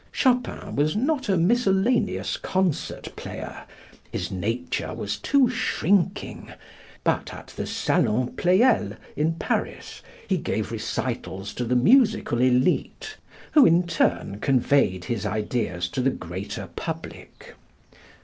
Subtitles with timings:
[0.11, 3.65] Chopin was not a miscellaneous concert player
[4.11, 6.51] his nature was too shrinking;
[7.03, 13.13] but at the Salon Pleyel in Paris he gave recitals to the musical élite,
[13.51, 17.53] who in turn conveyed his ideas to the greater public.